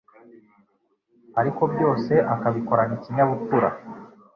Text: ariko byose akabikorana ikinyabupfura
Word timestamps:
ariko 1.39 1.61
byose 1.73 2.13
akabikorana 2.33 2.93
ikinyabupfura 2.97 3.69